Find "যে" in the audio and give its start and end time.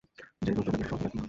0.41-0.51